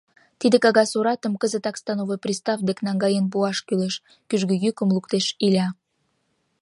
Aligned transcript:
—Тиде 0.39 0.57
кагаз 0.63 0.91
оратым 0.99 1.33
кызытак 1.41 1.75
становой 1.81 2.19
пристав 2.23 2.59
дек 2.67 2.77
наҥгаен 2.85 3.25
пуаш 3.31 3.57
кӱлеш,— 3.67 3.95
кӱжгӧ 4.29 4.55
йӱкым 4.63 4.89
луктеш 4.95 5.25
Иля. 5.45 5.67